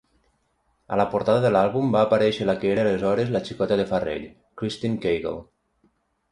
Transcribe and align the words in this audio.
A 0.95 0.97
la 1.01 1.05
portada 1.11 1.43
de 1.43 1.51
l'àlbum 1.55 1.91
va 1.97 2.01
aparèixer 2.07 2.49
la 2.51 2.57
que 2.63 2.73
era 2.77 2.83
aleshores 2.87 3.31
la 3.37 3.45
xicota 3.51 3.79
de 3.83 3.87
Farrell, 3.95 4.27
Christine 4.63 5.03
Cagle. 5.07 5.39